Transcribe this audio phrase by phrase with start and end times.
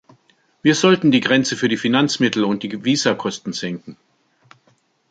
[0.63, 3.97] Wir sollten die Grenze für die Finanzmittel und die Visakosten senken.